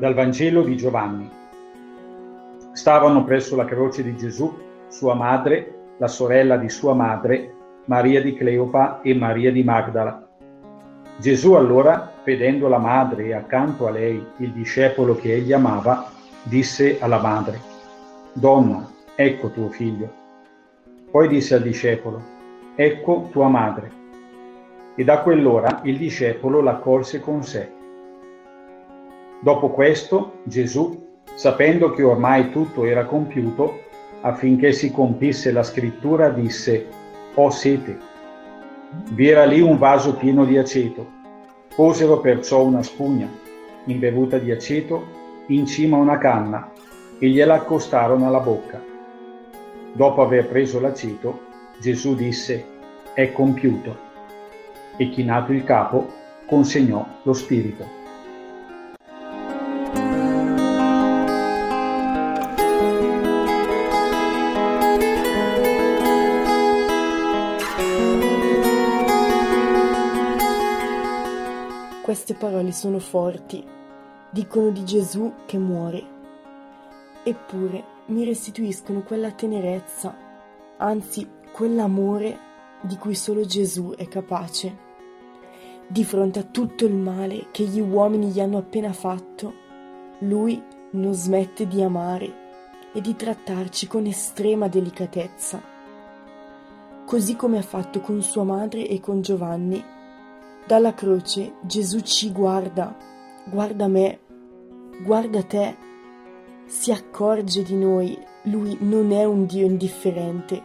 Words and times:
Dal 0.00 0.14
Vangelo 0.14 0.62
di 0.62 0.78
Giovanni. 0.78 1.30
Stavano 2.72 3.22
presso 3.22 3.54
la 3.54 3.66
croce 3.66 4.02
di 4.02 4.16
Gesù 4.16 4.50
sua 4.88 5.12
madre, 5.12 5.94
la 5.98 6.08
sorella 6.08 6.56
di 6.56 6.70
sua 6.70 6.94
madre, 6.94 7.52
Maria 7.84 8.22
di 8.22 8.32
Cleopa 8.34 9.02
e 9.02 9.14
Maria 9.14 9.52
di 9.52 9.62
Magdala. 9.62 10.26
Gesù 11.18 11.52
allora, 11.52 12.14
vedendo 12.24 12.66
la 12.68 12.78
madre 12.78 13.26
e 13.26 13.34
accanto 13.34 13.86
a 13.86 13.90
lei 13.90 14.24
il 14.38 14.52
discepolo 14.52 15.16
che 15.16 15.34
egli 15.34 15.52
amava, 15.52 16.10
disse 16.44 16.98
alla 16.98 17.20
madre, 17.20 17.60
Donna, 18.32 18.90
ecco 19.14 19.50
tuo 19.50 19.68
figlio. 19.68 20.10
Poi 21.10 21.28
disse 21.28 21.56
al 21.56 21.62
discepolo, 21.62 22.22
Ecco 22.74 23.28
tua 23.30 23.48
madre. 23.48 23.92
E 24.94 25.04
da 25.04 25.18
quell'ora 25.18 25.80
il 25.82 25.98
discepolo 25.98 26.62
l'accolse 26.62 27.20
con 27.20 27.42
sé. 27.42 27.79
Dopo 29.42 29.70
questo 29.70 30.40
Gesù, 30.44 31.22
sapendo 31.34 31.92
che 31.92 32.02
ormai 32.02 32.50
tutto 32.50 32.84
era 32.84 33.06
compiuto, 33.06 33.84
affinché 34.20 34.72
si 34.72 34.92
compisse 34.92 35.50
la 35.50 35.62
scrittura, 35.62 36.28
disse, 36.28 36.86
Ho 37.36 37.48
sete. 37.48 37.98
Vi 39.12 39.28
era 39.28 39.46
lì 39.46 39.62
un 39.62 39.78
vaso 39.78 40.14
pieno 40.14 40.44
di 40.44 40.58
aceto. 40.58 41.18
Posero 41.74 42.20
perciò 42.20 42.62
una 42.64 42.82
spugna, 42.82 43.30
imbevuta 43.84 44.36
di 44.36 44.50
aceto, 44.50 45.18
in 45.46 45.64
cima 45.64 45.96
a 45.96 46.00
una 46.00 46.18
canna, 46.18 46.70
e 47.18 47.28
gliela 47.28 47.54
accostarono 47.54 48.26
alla 48.26 48.40
bocca. 48.40 48.78
Dopo 49.94 50.20
aver 50.20 50.48
preso 50.48 50.80
l'aceto, 50.80 51.40
Gesù 51.80 52.14
disse, 52.14 52.62
È 53.14 53.32
compiuto. 53.32 54.08
E 54.98 55.08
chinato 55.08 55.52
il 55.52 55.64
capo, 55.64 56.12
consegnò 56.44 57.06
lo 57.22 57.32
spirito. 57.32 57.99
Queste 72.10 72.34
parole 72.34 72.72
sono 72.72 72.98
forti, 72.98 73.64
dicono 74.30 74.70
di 74.70 74.84
Gesù 74.84 75.32
che 75.46 75.58
muore, 75.58 76.04
eppure 77.22 77.84
mi 78.06 78.24
restituiscono 78.24 79.02
quella 79.02 79.30
tenerezza, 79.30 80.12
anzi 80.78 81.30
quell'amore 81.52 82.36
di 82.80 82.96
cui 82.96 83.14
solo 83.14 83.46
Gesù 83.46 83.92
è 83.96 84.08
capace. 84.08 84.76
Di 85.86 86.02
fronte 86.02 86.40
a 86.40 86.42
tutto 86.42 86.84
il 86.84 86.96
male 86.96 87.46
che 87.52 87.62
gli 87.62 87.78
uomini 87.78 88.30
gli 88.30 88.40
hanno 88.40 88.58
appena 88.58 88.92
fatto, 88.92 89.54
lui 90.22 90.60
non 90.90 91.12
smette 91.12 91.68
di 91.68 91.80
amare 91.80 92.90
e 92.92 93.00
di 93.00 93.14
trattarci 93.14 93.86
con 93.86 94.04
estrema 94.06 94.66
delicatezza. 94.66 95.62
Così 97.06 97.36
come 97.36 97.58
ha 97.58 97.62
fatto 97.62 98.00
con 98.00 98.20
sua 98.20 98.42
madre 98.42 98.88
e 98.88 98.98
con 98.98 99.22
Giovanni, 99.22 99.98
dalla 100.70 100.94
croce 100.94 101.54
Gesù 101.62 101.98
ci 101.98 102.30
guarda, 102.30 102.96
guarda 103.46 103.88
me, 103.88 104.20
guarda 105.02 105.42
te, 105.42 105.74
si 106.66 106.92
accorge 106.92 107.64
di 107.64 107.74
noi, 107.74 108.16
lui 108.42 108.76
non 108.78 109.10
è 109.10 109.24
un 109.24 109.46
Dio 109.46 109.66
indifferente 109.66 110.62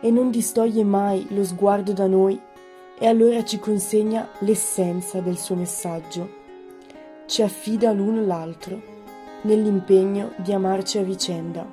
e 0.00 0.10
non 0.10 0.30
distoglie 0.30 0.84
mai 0.84 1.26
lo 1.34 1.44
sguardo 1.44 1.92
da 1.92 2.06
noi 2.06 2.40
e 2.98 3.06
allora 3.06 3.44
ci 3.44 3.58
consegna 3.58 4.26
l'essenza 4.38 5.20
del 5.20 5.36
suo 5.36 5.54
messaggio. 5.54 6.30
Ci 7.26 7.42
affida 7.42 7.92
l'uno 7.92 8.24
l'altro 8.24 8.80
nell'impegno 9.42 10.32
di 10.36 10.54
amarci 10.54 10.96
a 10.96 11.02
vicenda. 11.02 11.70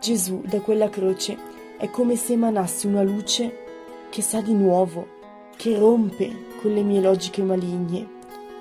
Gesù 0.00 0.42
da 0.46 0.60
quella 0.60 0.88
croce 0.90 1.36
è 1.76 1.90
come 1.90 2.14
se 2.14 2.34
emanasse 2.34 2.86
una 2.86 3.02
luce 3.02 4.06
che 4.10 4.22
sa 4.22 4.40
di 4.40 4.54
nuovo 4.54 5.16
che 5.58 5.76
rompe 5.76 6.44
con 6.60 6.72
le 6.72 6.82
mie 6.82 7.00
logiche 7.00 7.42
maligne, 7.42 8.08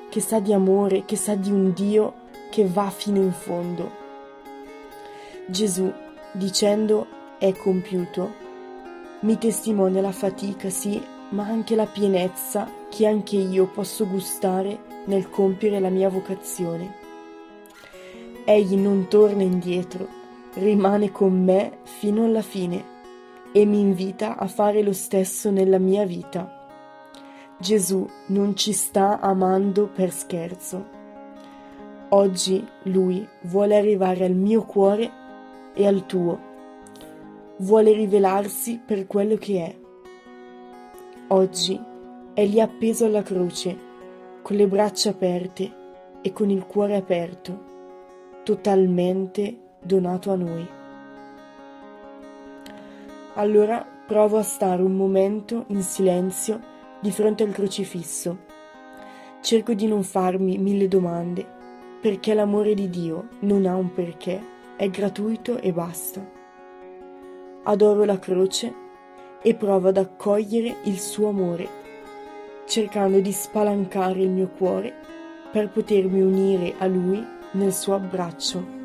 che 0.09 0.19
sa 0.19 0.39
di 0.39 0.51
amore, 0.51 1.05
che 1.05 1.15
sa 1.15 1.35
di 1.35 1.51
un 1.51 1.71
Dio 1.71 2.25
che 2.49 2.65
va 2.65 2.89
fino 2.89 3.21
in 3.21 3.31
fondo. 3.31 3.91
Gesù, 5.45 5.93
dicendo 6.31 7.05
è 7.37 7.53
compiuto, 7.53 8.33
mi 9.19 9.37
testimonia 9.37 10.01
la 10.01 10.11
fatica, 10.11 10.71
sì, 10.71 10.99
ma 11.29 11.45
anche 11.45 11.75
la 11.75 11.85
pienezza 11.85 12.67
che 12.89 13.05
anche 13.05 13.35
io 13.35 13.67
posso 13.67 14.07
gustare 14.07 14.79
nel 15.05 15.29
compiere 15.29 15.79
la 15.79 15.89
mia 15.89 16.09
vocazione. 16.09 16.95
Egli 18.43 18.75
non 18.75 19.05
torna 19.07 19.43
indietro, 19.43 20.07
rimane 20.55 21.11
con 21.11 21.43
me 21.43 21.77
fino 21.83 22.25
alla 22.25 22.41
fine 22.41 22.83
e 23.51 23.65
mi 23.65 23.81
invita 23.81 24.35
a 24.35 24.47
fare 24.47 24.81
lo 24.81 24.93
stesso 24.93 25.51
nella 25.51 25.77
mia 25.77 26.03
vita. 26.03 26.56
Gesù 27.59 28.07
non 28.27 28.55
ci 28.55 28.71
sta 28.71 29.19
amando 29.19 29.87
per 29.87 30.11
scherzo. 30.11 30.85
Oggi 32.09 32.63
Lui 32.83 33.27
vuole 33.41 33.75
arrivare 33.75 34.25
al 34.25 34.35
mio 34.35 34.61
cuore 34.61 35.09
e 35.73 35.87
al 35.87 36.05
tuo. 36.05 36.39
Vuole 37.57 37.93
rivelarsi 37.93 38.79
per 38.85 39.07
quello 39.07 39.37
che 39.37 39.65
è. 39.65 39.75
Oggi 41.29 41.81
è 42.35 42.45
lì 42.45 42.61
appeso 42.61 43.05
alla 43.05 43.23
croce, 43.23 43.75
con 44.43 44.55
le 44.55 44.67
braccia 44.67 45.09
aperte 45.09 45.73
e 46.21 46.31
con 46.33 46.51
il 46.51 46.63
cuore 46.67 46.95
aperto, 46.95 47.63
totalmente 48.43 49.57
donato 49.81 50.31
a 50.31 50.35
noi. 50.35 50.67
Allora 53.33 53.83
provo 54.05 54.37
a 54.37 54.43
stare 54.43 54.83
un 54.83 54.95
momento 54.95 55.65
in 55.69 55.81
silenzio 55.81 56.75
di 57.07 57.13
fronte 57.13 57.43
al 57.43 57.53
crocifisso. 57.53 58.37
Cerco 59.39 59.73
di 59.73 59.87
non 59.87 60.03
farmi 60.03 60.57
mille 60.57 60.89
domande, 60.89 61.45
perché 62.01 62.33
l'amore 62.33 62.73
di 62.73 62.89
Dio 62.89 63.29
non 63.39 63.65
ha 63.65 63.75
un 63.75 63.93
perché, 63.93 64.41
è 64.75 64.89
gratuito 64.89 65.57
e 65.57 65.71
basta. 65.71 66.21
Adoro 67.63 68.03
la 68.03 68.19
croce 68.19 68.73
e 69.41 69.55
provo 69.55 69.87
ad 69.87 69.95
accogliere 69.95 70.79
il 70.83 70.99
suo 70.99 71.29
amore, 71.29 71.69
cercando 72.65 73.21
di 73.21 73.31
spalancare 73.31 74.19
il 74.19 74.29
mio 74.29 74.49
cuore 74.49 74.93
per 75.49 75.69
potermi 75.69 76.19
unire 76.19 76.73
a 76.77 76.87
Lui 76.87 77.25
nel 77.51 77.71
suo 77.71 77.93
abbraccio. 77.93 78.76